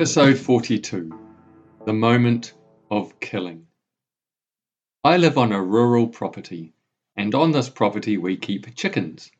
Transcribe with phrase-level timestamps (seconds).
[0.00, 1.12] Episode 42
[1.84, 2.54] The Moment
[2.90, 3.66] of Killing.
[5.04, 6.72] I live on a rural property,
[7.18, 9.30] and on this property we keep chickens.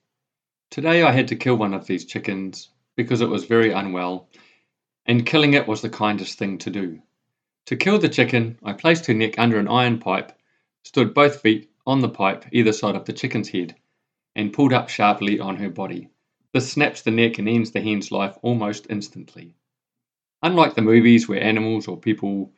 [0.71, 4.29] Today I had to kill one of these chickens because it was very unwell,
[5.07, 7.01] and killing it was the kindest thing to do.
[7.65, 10.39] To kill the chicken, I placed her neck under an iron pipe,
[10.83, 13.77] stood both feet on the pipe either side of the chicken's head,
[14.37, 16.11] and pulled up sharply on her body.
[16.53, 19.55] This snaps the neck and ends the hen's life almost instantly.
[20.43, 22.53] Unlike the movies where animals or people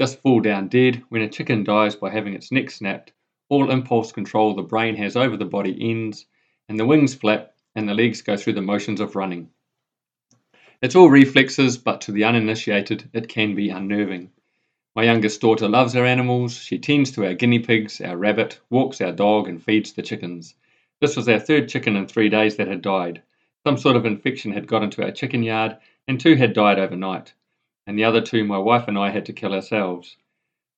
[0.00, 3.12] just fall down dead, when a chicken dies by having its neck snapped,
[3.48, 6.26] all impulse control the brain has over the body ends,
[6.68, 9.50] and the wings flap and the legs go through the motions of running.
[10.82, 14.30] It's all reflexes, but to the uninitiated, it can be unnerving.
[14.94, 16.56] My youngest daughter loves our animals.
[16.58, 20.54] She tends to our guinea pigs, our rabbit, walks our dog, and feeds the chickens.
[21.00, 23.22] This was our third chicken in three days that had died.
[23.64, 25.78] Some sort of infection had got into our chicken yard,
[26.08, 27.34] and two had died overnight,
[27.86, 30.16] and the other two my wife and I had to kill ourselves.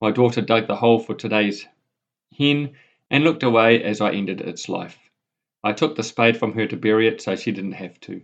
[0.00, 1.66] My daughter dug the hole for today's
[2.36, 2.74] hen
[3.10, 4.98] and looked away as I ended its life.
[5.62, 8.22] I took the spade from her to bury it so she didn't have to.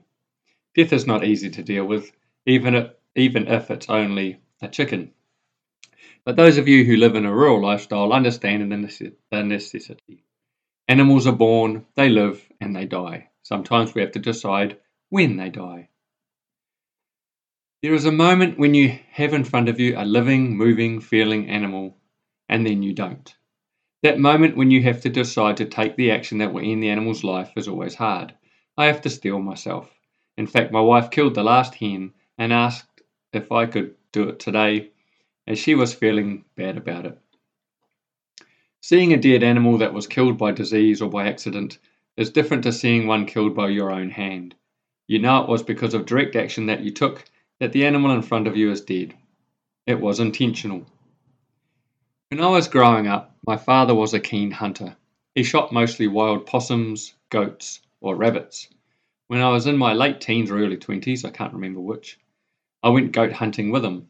[0.74, 2.10] Death is not easy to deal with,
[2.44, 5.12] even if, even if it's only a chicken.
[6.24, 10.24] But those of you who live in a rural lifestyle understand the necessity.
[10.88, 13.28] Animals are born, they live, and they die.
[13.42, 15.88] Sometimes we have to decide when they die.
[17.86, 21.48] There is a moment when you have in front of you a living, moving, feeling
[21.48, 21.96] animal,
[22.48, 23.32] and then you don't.
[24.02, 26.90] That moment when you have to decide to take the action that will end the
[26.90, 28.34] animal's life is always hard.
[28.76, 29.88] I have to steel myself.
[30.36, 34.40] In fact, my wife killed the last hen and asked if I could do it
[34.40, 34.90] today,
[35.46, 37.16] as she was feeling bad about it.
[38.80, 41.78] Seeing a dead animal that was killed by disease or by accident
[42.16, 44.56] is different to seeing one killed by your own hand.
[45.06, 47.24] You know it was because of direct action that you took
[47.60, 49.14] that the animal in front of you is dead.
[49.86, 50.86] It was intentional.
[52.28, 54.96] When I was growing up, my father was a keen hunter.
[55.34, 58.68] He shot mostly wild possums, goats, or rabbits.
[59.28, 62.18] When I was in my late teens or early 20s, I can't remember which,
[62.82, 64.08] I went goat hunting with him.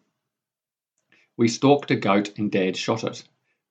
[1.36, 3.22] We stalked a goat and Dad shot it.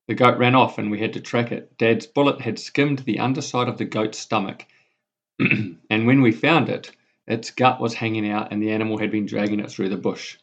[0.07, 1.77] The goat ran off and we had to track it.
[1.77, 4.65] Dad's bullet had skimmed the underside of the goat's stomach,
[5.39, 6.91] and when we found it,
[7.27, 10.37] its gut was hanging out and the animal had been dragging it through the bush.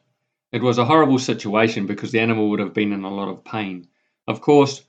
[0.53, 3.45] It was a horrible situation because the animal would have been in a lot of
[3.45, 3.89] pain.
[4.27, 4.85] Of course,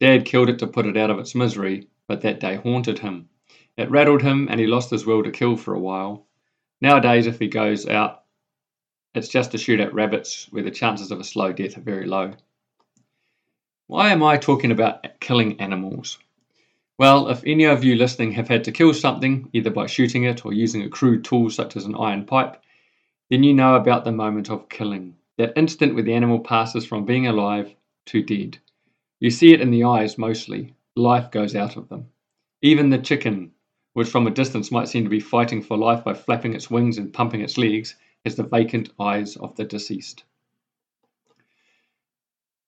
[0.00, 3.28] Dad killed it to put it out of its misery, but that day haunted him.
[3.76, 6.26] It rattled him and he lost his will to kill for a while.
[6.80, 8.24] Nowadays, if he goes out,
[9.14, 12.06] it's just to shoot at rabbits where the chances of a slow death are very
[12.06, 12.32] low.
[13.86, 16.18] Why am I talking about killing animals?
[16.96, 20.44] Well, if any of you listening have had to kill something, either by shooting it
[20.46, 22.62] or using a crude tool such as an iron pipe,
[23.30, 27.04] then you know about the moment of killing, that instant where the animal passes from
[27.04, 27.74] being alive
[28.06, 28.58] to dead.
[29.18, 32.10] You see it in the eyes mostly, life goes out of them.
[32.62, 33.50] Even the chicken,
[33.94, 36.98] which from a distance might seem to be fighting for life by flapping its wings
[36.98, 40.22] and pumping its legs, has the vacant eyes of the deceased.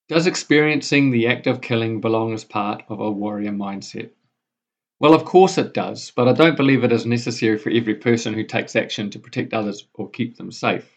[0.09, 4.11] Does experiencing the act of killing belong as part of a warrior mindset?
[5.00, 8.33] Well, of course it does, but I don't believe it is necessary for every person
[8.33, 10.89] who takes action to protect others or keep them safe.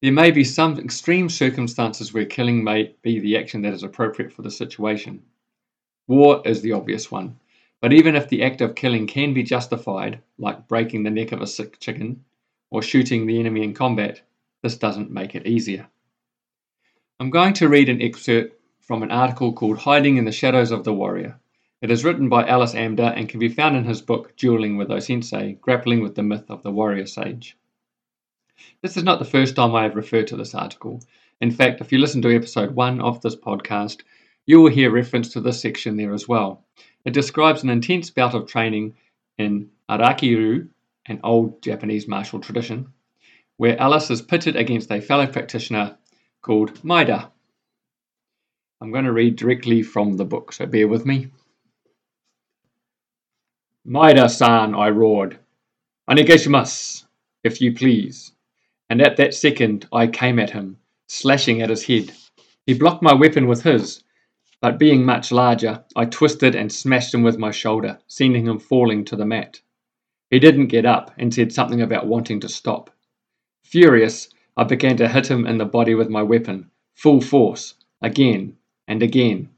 [0.00, 4.32] There may be some extreme circumstances where killing may be the action that is appropriate
[4.32, 5.24] for the situation.
[6.06, 7.40] War is the obvious one,
[7.80, 11.42] but even if the act of killing can be justified, like breaking the neck of
[11.42, 12.24] a sick chicken
[12.70, 14.22] or shooting the enemy in combat,
[14.62, 15.88] this doesn't make it easier.
[17.20, 20.82] I'm going to read an excerpt from an article called Hiding in the Shadows of
[20.82, 21.38] the Warrior.
[21.80, 24.88] It is written by Ellis Amdur and can be found in his book Dueling with
[24.88, 27.56] Osensei, Grappling with the Myth of the Warrior Sage.
[28.82, 31.02] This is not the first time I have referred to this article.
[31.40, 34.00] In fact, if you listen to episode 1 of this podcast,
[34.44, 36.64] you will hear reference to this section there as well.
[37.04, 38.96] It describes an intense bout of training
[39.38, 40.68] in Araki-ryu,
[41.06, 42.88] an old Japanese martial tradition,
[43.56, 45.96] where Ellis is pitted against a fellow practitioner
[46.44, 47.30] called Maeda.
[48.82, 51.28] I'm going to read directly from the book, so bear with me.
[53.88, 55.38] Maeda san, I roared.
[56.08, 57.04] Onegaishimasu,
[57.44, 58.32] if you please.
[58.90, 60.76] And at that second I came at him,
[61.08, 62.12] slashing at his head.
[62.66, 64.04] He blocked my weapon with his,
[64.60, 69.06] but being much larger, I twisted and smashed him with my shoulder, sending him falling
[69.06, 69.62] to the mat.
[70.28, 72.90] He didn't get up and said something about wanting to stop.
[73.62, 78.56] Furious, I began to hit him in the body with my weapon, full force, again
[78.86, 79.48] and again.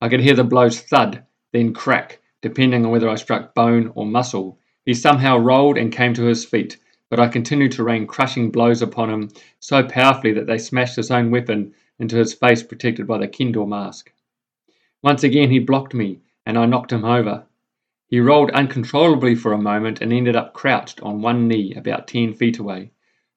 [0.00, 4.06] I could hear the blows thud, then crack, depending on whether I struck bone or
[4.06, 4.58] muscle.
[4.84, 6.78] He somehow rolled and came to his feet,
[7.10, 11.10] but I continued to rain crushing blows upon him so powerfully that they smashed his
[11.10, 14.12] own weapon into his face protected by the kendo mask.
[15.02, 17.44] Once again he blocked me, and I knocked him over.
[18.06, 22.34] He rolled uncontrollably for a moment and ended up crouched on one knee about ten
[22.34, 22.90] feet away,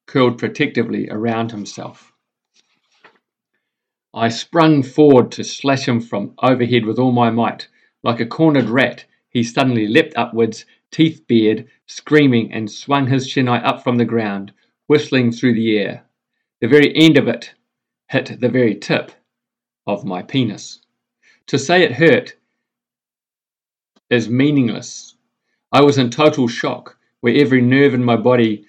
[0.08, 2.14] curled protectively around himself.
[4.14, 7.68] I sprung forward to slash him from overhead with all my might.
[8.04, 13.64] Like a cornered rat, he suddenly leapt upwards, teeth bared, screaming, and swung his shinai
[13.64, 14.54] up from the ground,
[14.88, 16.06] whistling through the air.
[16.62, 17.54] The very end of it
[18.08, 19.12] hit the very tip
[19.86, 20.80] of my penis.
[21.48, 22.36] To say it hurt
[24.10, 25.16] is meaningless.
[25.72, 28.66] I was in total shock, where every nerve in my body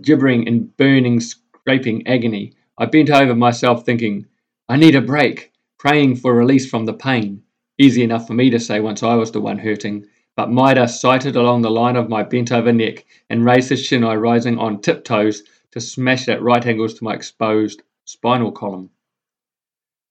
[0.00, 2.54] gibbering in burning, scraping agony.
[2.78, 4.26] I bent over myself, thinking,
[4.68, 7.42] I need a break, praying for release from the pain.
[7.78, 10.06] Easy enough for me to say once I was the one hurting,
[10.36, 14.20] but Maeda sighted along the line of my bent over neck and raised his shinai,
[14.20, 15.42] rising on tiptoes
[15.72, 18.90] to smash at right angles to my exposed spinal column.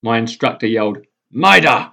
[0.02, 0.98] My instructor yelled,
[1.34, 1.92] Maeda!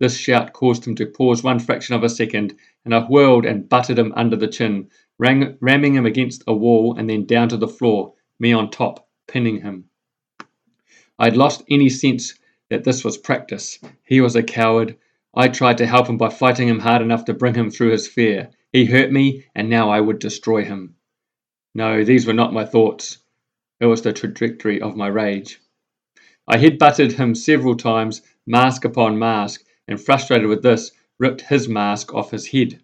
[0.00, 2.54] This shout caused him to pause one fraction of a second,
[2.84, 7.10] and I whirled and butted him under the chin, ramming him against a wall and
[7.10, 9.86] then down to the floor, me on top, pinning him.
[11.18, 12.38] I had lost any sense
[12.70, 13.80] that this was practice.
[14.04, 14.96] He was a coward.
[15.34, 18.06] I tried to help him by fighting him hard enough to bring him through his
[18.06, 18.50] fear.
[18.72, 20.94] He hurt me, and now I would destroy him.
[21.74, 23.18] No, these were not my thoughts.
[23.80, 25.60] It was the trajectory of my rage.
[26.46, 31.68] I head butted him several times, mask upon mask, and frustrated with this, ripped his
[31.68, 32.80] mask off his head.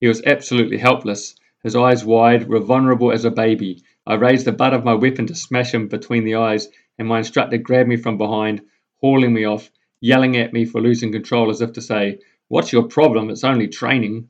[0.00, 3.82] He was absolutely helpless, his eyes wide, were vulnerable as a baby.
[4.06, 6.68] I raised the butt of my weapon to smash him between the eyes,
[6.98, 8.60] and my instructor grabbed me from behind,
[9.00, 9.70] hauling me off,
[10.00, 12.18] yelling at me for losing control as if to say,
[12.48, 13.30] What's your problem?
[13.30, 14.28] It's only training.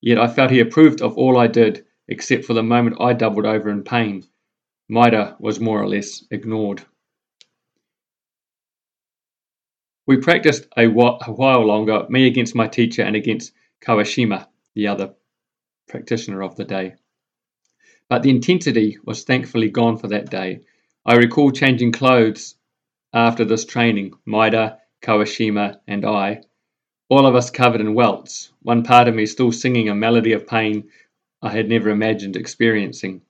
[0.00, 3.46] Yet I felt he approved of all I did, except for the moment I doubled
[3.46, 4.24] over in pain.
[4.90, 6.82] Maeda was more or less ignored.
[10.06, 15.14] We practiced a while longer, me against my teacher and against Kawashima, the other
[15.88, 16.94] practitioner of the day.
[18.08, 20.60] But the intensity was thankfully gone for that day.
[21.06, 22.56] I recall changing clothes
[23.14, 26.42] after this training, Maeda, Kawashima, and I,
[27.08, 30.46] all of us covered in welts, one part of me still singing a melody of
[30.46, 30.90] pain
[31.42, 33.22] I had never imagined experiencing.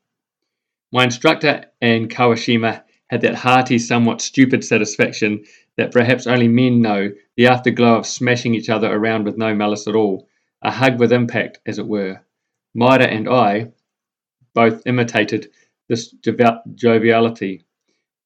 [0.93, 5.45] My instructor and Kawashima had that hearty, somewhat stupid satisfaction
[5.77, 9.89] that perhaps only men know the afterglow of smashing each other around with no malice
[9.89, 10.29] at all,
[10.63, 12.21] a hug with impact, as it were.
[12.77, 13.73] Maeda and I
[14.55, 15.51] both imitated
[15.89, 16.11] this
[16.75, 17.65] joviality,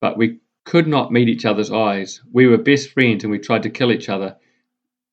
[0.00, 2.20] but we could not meet each other's eyes.
[2.30, 4.36] We were best friends and we tried to kill each other.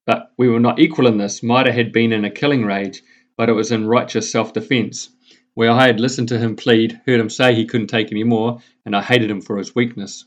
[0.05, 1.41] But we were not equal in this.
[1.41, 3.01] Maeda had been in a killing rage,
[3.37, 5.09] but it was in righteous self defense,
[5.53, 8.59] where I had listened to him plead, heard him say he couldn't take any more,
[8.85, 10.25] and I hated him for his weakness.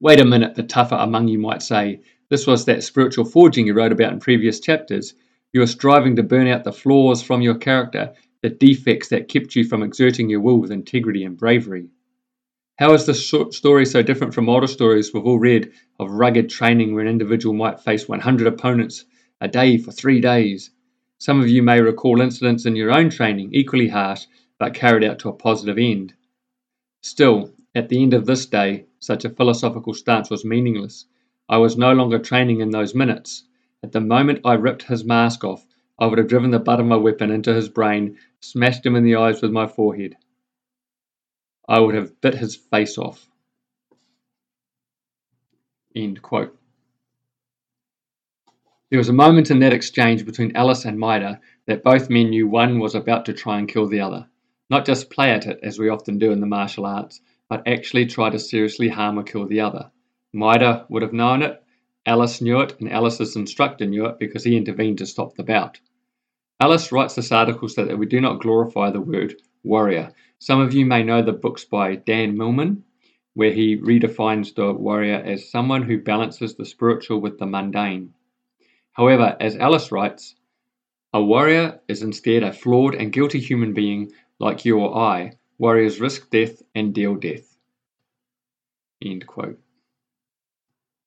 [0.00, 2.00] Wait a minute, the tougher among you might say.
[2.28, 5.14] This was that spiritual forging you wrote about in previous chapters.
[5.52, 9.56] You were striving to burn out the flaws from your character, the defects that kept
[9.56, 11.88] you from exerting your will with integrity and bravery.
[12.78, 16.94] How is this story so different from older stories we've all read of rugged training
[16.94, 19.04] where an individual might face 100 opponents
[19.40, 20.70] a day for three days?
[21.18, 24.26] Some of you may recall incidents in your own training, equally harsh,
[24.60, 26.14] but carried out to a positive end.
[27.02, 31.06] Still, at the end of this day, such a philosophical stance was meaningless.
[31.48, 33.44] I was no longer training in those minutes.
[33.82, 35.64] At the moment I ripped his mask off,
[35.98, 39.04] I would have driven the butt of my weapon into his brain, smashed him in
[39.04, 40.16] the eyes with my forehead.
[41.68, 43.28] I would have bit his face off.
[45.94, 46.56] End quote.
[48.90, 52.48] There was a moment in that exchange between Ellis and Maeda that both men knew
[52.48, 54.26] one was about to try and kill the other.
[54.70, 58.06] Not just play at it, as we often do in the martial arts, but actually
[58.06, 59.90] try to seriously harm or kill the other.
[60.34, 61.62] Maeda would have known it,
[62.04, 65.80] Ellis knew it, and Ellis's instructor knew it because he intervened to stop the bout.
[66.60, 70.12] Ellis writes this article so that we do not glorify the word warrior.
[70.38, 72.84] Some of you may know the books by Dan Millman,
[73.34, 78.12] where he redefines the warrior as someone who balances the spiritual with the mundane.
[78.92, 80.34] However, as Ellis writes,
[81.14, 85.98] a warrior is instead a flawed and guilty human being like you or I Warriors
[85.98, 87.58] risk death and deal death.
[89.04, 89.58] End quote.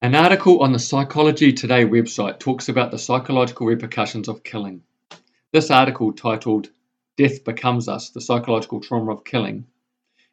[0.02, 4.84] An article on the Psychology Today website talks about the psychological repercussions of killing.
[5.54, 6.70] This article, titled
[7.16, 9.68] Death Becomes Us The Psychological Trauma of Killing,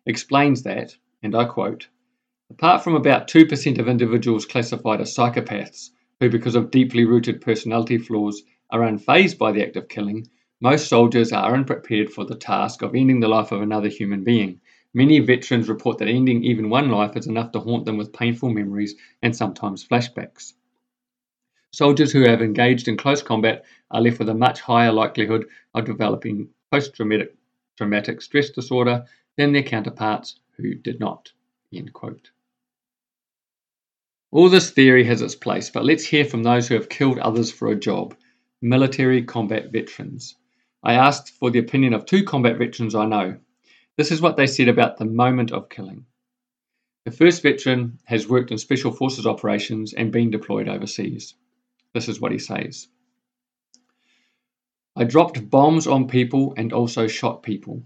[0.05, 1.87] explains that, and I quote,
[2.51, 7.99] apart from about 2% of individuals classified as psychopaths who, because of deeply rooted personality
[7.99, 10.29] flaws, are unfazed by the act of killing,
[10.61, 14.61] Most soldiers are unprepared for the task of ending the life of another human being.
[14.93, 18.51] Many veterans report that ending even one life is enough to haunt them with painful
[18.51, 20.55] memories and sometimes flashbacks.
[21.71, 25.85] Soldiers who have engaged in close combat are left with a much higher likelihood of
[25.85, 26.97] developing post
[27.77, 29.05] traumatic stress disorder
[29.37, 31.31] than their counterparts who did not.
[34.33, 37.53] All this theory has its place, but let's hear from those who have killed others
[37.53, 38.17] for a job
[38.61, 40.35] military combat veterans.
[40.83, 43.39] I asked for the opinion of two combat veterans I know.
[43.97, 46.07] This is what they said about the moment of killing.
[47.05, 51.35] The first veteran has worked in Special Forces operations and been deployed overseas.
[51.95, 52.87] This is what he says
[54.95, 57.83] I dropped bombs on people and also shot people.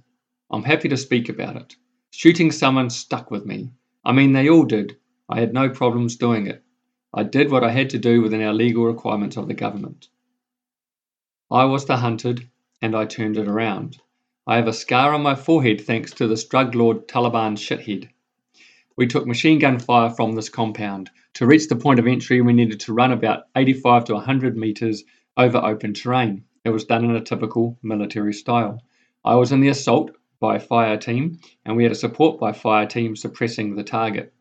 [0.50, 1.76] I'm happy to speak about it.
[2.10, 3.70] Shooting someone stuck with me.
[4.04, 4.96] I mean, they all did.
[5.28, 6.62] I had no problems doing it.
[7.14, 10.08] I did what I had to do within our legal requirements of the government.
[11.50, 12.48] I was the hunted,
[12.82, 13.96] and I turned it around.
[14.44, 18.08] I have a scar on my forehead thanks to this drug lord Taliban shithead.
[18.96, 21.08] We took machine gun fire from this compound.
[21.34, 25.04] To reach the point of entry, we needed to run about 85 to 100 metres
[25.36, 26.44] over open terrain.
[26.64, 28.82] It was done in a typical military style.
[29.24, 30.10] I was in the assault
[30.40, 34.34] by fire team, and we had a support by fire team suppressing the target.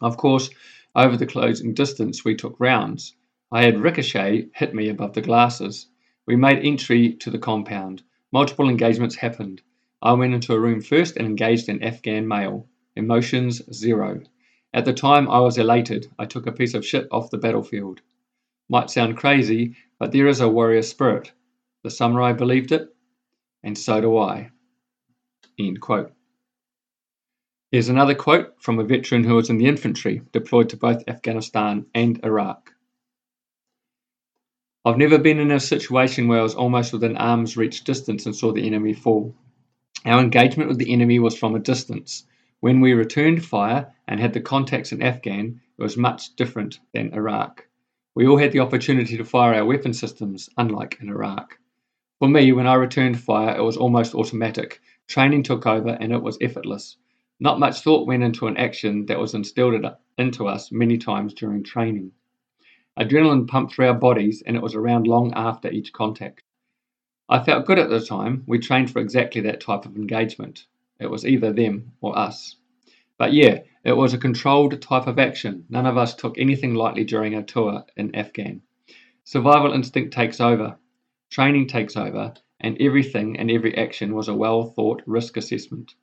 [0.00, 0.48] Of course,
[0.96, 3.14] over the closing distance, we took rounds.
[3.52, 5.86] I had ricochet hit me above the glasses.
[6.30, 8.04] We made entry to the compound.
[8.30, 9.62] Multiple engagements happened.
[10.00, 12.68] I went into a room first and engaged an Afghan male.
[12.94, 14.22] Emotions zero.
[14.72, 16.06] At the time, I was elated.
[16.20, 18.02] I took a piece of shit off the battlefield.
[18.68, 21.32] Might sound crazy, but there is a warrior spirit.
[21.82, 22.94] The samurai believed it,
[23.64, 24.52] and so do I.
[25.58, 26.12] End quote.
[27.72, 31.86] Here's another quote from a veteran who was in the infantry, deployed to both Afghanistan
[31.92, 32.72] and Iraq.
[34.82, 38.34] I've never been in a situation where I was almost within arm's reach distance and
[38.34, 39.34] saw the enemy fall.
[40.06, 42.24] Our engagement with the enemy was from a distance.
[42.60, 47.12] When we returned fire and had the contacts in Afghan, it was much different than
[47.12, 47.68] Iraq.
[48.14, 51.58] We all had the opportunity to fire our weapon systems, unlike in Iraq.
[52.18, 54.80] For me, when I returned fire, it was almost automatic.
[55.08, 56.96] Training took over and it was effortless.
[57.38, 59.84] Not much thought went into an action that was instilled
[60.16, 62.12] into us many times during training.
[62.98, 66.42] Adrenaline pumped through our bodies, and it was around long after each contact.
[67.28, 68.42] I felt good at the time.
[68.46, 70.66] We trained for exactly that type of engagement.
[70.98, 72.56] It was either them or us.
[73.18, 75.64] But yeah, it was a controlled type of action.
[75.68, 78.62] None of us took anything lightly during our tour in Afghan.
[79.24, 80.76] Survival instinct takes over,
[81.30, 85.94] training takes over, and everything and every action was a well thought risk assessment.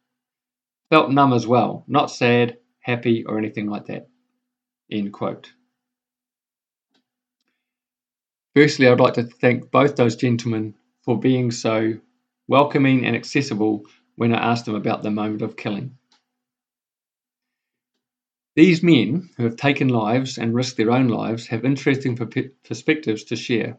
[0.89, 4.07] Felt numb as well, not sad, happy, or anything like that.
[4.89, 5.51] End quote.
[8.57, 10.73] Firstly, I'd like to thank both those gentlemen
[11.03, 11.93] for being so
[12.47, 13.85] welcoming and accessible
[14.15, 15.95] when I asked them about the moment of killing.
[18.55, 22.17] These men, who have taken lives and risked their own lives, have interesting
[22.63, 23.77] perspectives to share.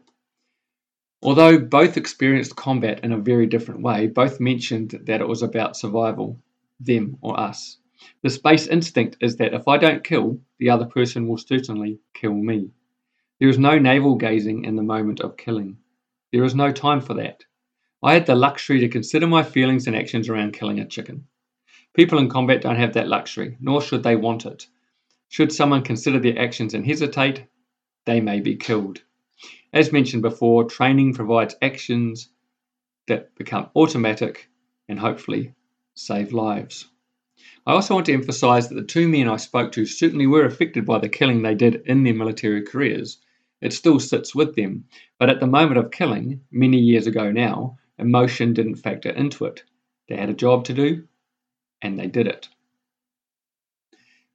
[1.21, 5.75] Although both experienced combat in a very different way, both mentioned that it was about
[5.75, 6.39] survival,
[6.79, 7.79] them or us.
[8.21, 12.33] The space instinct is that if I don't kill, the other person will certainly kill
[12.33, 12.71] me.
[13.39, 15.77] There is no navel gazing in the moment of killing.
[16.33, 17.45] There is no time for that.
[18.03, 21.25] I had the luxury to consider my feelings and actions around killing a chicken.
[21.93, 24.67] People in combat don't have that luxury, nor should they want it.
[25.29, 27.45] Should someone consider their actions and hesitate,
[28.05, 29.03] they may be killed.
[29.71, 32.27] As mentioned before, training provides actions
[33.07, 34.49] that become automatic
[34.89, 35.53] and hopefully
[35.93, 36.89] save lives.
[37.65, 40.85] I also want to emphasize that the two men I spoke to certainly were affected
[40.85, 43.19] by the killing they did in their military careers,
[43.61, 44.85] it still sits with them.
[45.17, 49.63] But at the moment of killing, many years ago now, emotion didn't factor into it.
[50.07, 51.07] They had a job to do,
[51.81, 52.49] and they did it.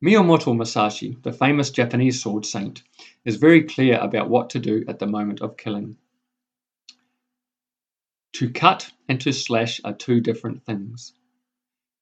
[0.04, 2.83] Miyamoto Musashi, the famous Japanese sword saint,
[3.25, 5.97] is very clear about what to do at the moment of killing.
[8.35, 11.14] To cut and to slash are two different things.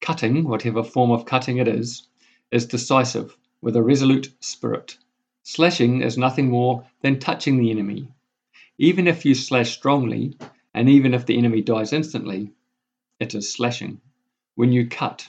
[0.01, 2.07] Cutting, whatever form of cutting it is,
[2.51, 4.97] is decisive, with a resolute spirit.
[5.43, 8.07] Slashing is nothing more than touching the enemy.
[8.77, 10.37] Even if you slash strongly,
[10.73, 12.53] and even if the enemy dies instantly,
[13.19, 13.99] it is slashing.
[14.55, 15.27] When you cut,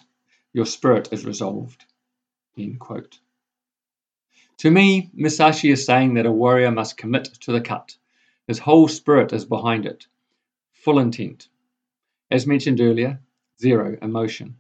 [0.53, 1.85] your spirit is resolved.
[4.59, 7.97] To me, Musashi is saying that a warrior must commit to the cut.
[8.47, 10.07] His whole spirit is behind it,
[10.73, 11.49] full intent.
[12.31, 13.21] As mentioned earlier,
[13.61, 14.57] zero emotion.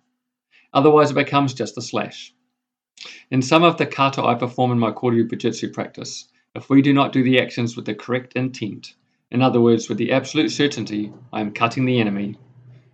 [0.72, 2.34] Otherwise, it becomes just a slash.
[3.30, 6.92] In some of the kata I perform in my Koryu Bujutsu practice, if we do
[6.92, 8.94] not do the actions with the correct intent,
[9.30, 12.36] In other words, with the absolute certainty I am cutting the enemy,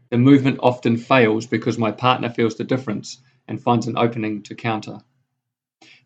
[0.09, 4.55] the movement often fails because my partner feels the difference and finds an opening to
[4.55, 5.01] counter.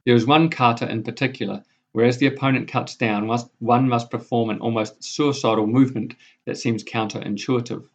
[0.04, 3.30] There is one kata in particular where as the opponent cuts down,
[3.60, 7.86] one must perform an almost suicidal movement that seems counterintuitive.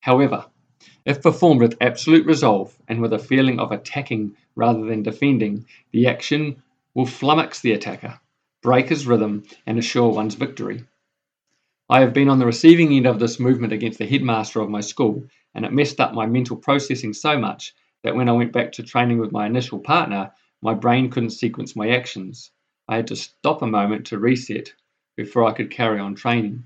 [0.00, 0.46] However,
[1.04, 6.06] if performed with absolute resolve and with a feeling of attacking rather than defending, the
[6.06, 6.62] action
[6.94, 8.20] will flummox the attacker,
[8.62, 10.84] break his rhythm, and assure one's victory.
[11.88, 14.80] I have been on the receiving end of this movement against the headmaster of my
[14.80, 18.72] school, and it messed up my mental processing so much that when I went back
[18.72, 22.50] to training with my initial partner, my brain couldn't sequence my actions.
[22.88, 24.74] I had to stop a moment to reset
[25.16, 26.64] before I could carry on training.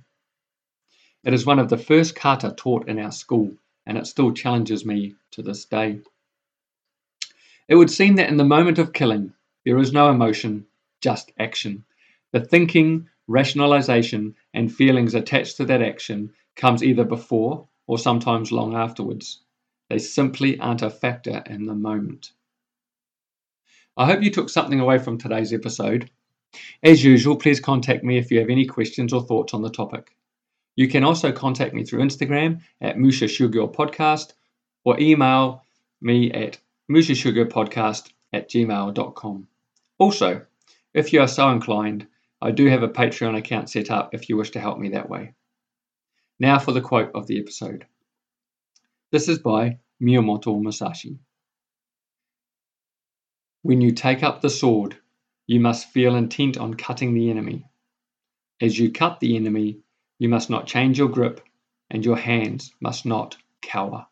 [1.24, 3.54] It is one of the first kata taught in our school,
[3.86, 6.00] and it still challenges me to this day.
[7.68, 9.32] It would seem that in the moment of killing,
[9.64, 10.66] there is no emotion,
[11.00, 11.84] just action.
[12.32, 18.74] The thinking, rationalization, and feelings attached to that action comes either before or sometimes long
[18.74, 19.40] afterwards.
[19.88, 22.32] They simply aren't a factor in the moment.
[23.96, 26.10] I hope you took something away from today's episode.
[26.82, 30.14] As usual, please contact me if you have any questions or thoughts on the topic.
[30.76, 34.32] You can also contact me through Instagram at Musha Shugyo Podcast
[34.84, 35.64] or email
[36.00, 36.58] me at
[36.90, 39.48] mushashugopodcast at gmail.com.
[39.98, 40.42] Also,
[40.92, 42.06] if you are so inclined,
[42.42, 45.08] I do have a Patreon account set up if you wish to help me that
[45.08, 45.34] way.
[46.38, 47.86] Now for the quote of the episode.
[49.10, 51.18] This is by Miyamoto Musashi.
[53.62, 54.96] When you take up the sword,
[55.46, 57.66] you must feel intent on cutting the enemy.
[58.60, 59.78] As you cut the enemy,
[60.18, 61.40] you must not change your grip,
[61.90, 64.06] and your hands must not cower.